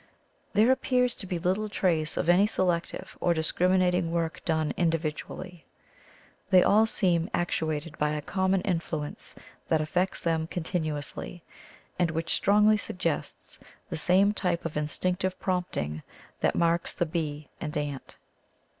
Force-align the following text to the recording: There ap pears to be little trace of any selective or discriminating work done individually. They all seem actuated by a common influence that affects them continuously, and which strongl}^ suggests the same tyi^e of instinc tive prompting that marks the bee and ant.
There 0.53 0.71
ap 0.71 0.81
pears 0.81 1.15
to 1.17 1.27
be 1.27 1.37
little 1.37 1.69
trace 1.69 2.17
of 2.17 2.27
any 2.27 2.47
selective 2.47 3.15
or 3.21 3.35
discriminating 3.35 4.11
work 4.11 4.43
done 4.43 4.73
individually. 4.75 5.63
They 6.49 6.63
all 6.63 6.87
seem 6.87 7.29
actuated 7.35 7.99
by 7.99 8.09
a 8.09 8.21
common 8.23 8.61
influence 8.61 9.35
that 9.67 9.79
affects 9.79 10.19
them 10.19 10.47
continuously, 10.47 11.43
and 11.99 12.09
which 12.09 12.41
strongl}^ 12.41 12.79
suggests 12.79 13.59
the 13.91 13.95
same 13.95 14.33
tyi^e 14.33 14.65
of 14.65 14.73
instinc 14.73 15.19
tive 15.19 15.39
prompting 15.39 16.01
that 16.39 16.55
marks 16.55 16.93
the 16.93 17.05
bee 17.05 17.49
and 17.59 17.77
ant. 17.77 18.17